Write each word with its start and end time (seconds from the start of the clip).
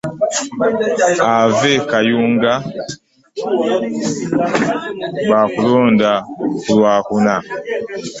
Eve 1.45 1.73
kayunga 1.89 2.53
bakulonda 5.31 6.11
ku 6.63 6.71
lwakuna. 6.77 7.35